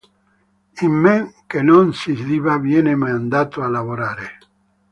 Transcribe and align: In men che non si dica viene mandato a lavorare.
In 0.85 0.93
men 1.03 1.31
che 1.45 1.61
non 1.61 1.93
si 1.93 2.15
dica 2.23 2.57
viene 2.57 2.95
mandato 2.95 3.61
a 3.61 3.67
lavorare. 3.67 4.39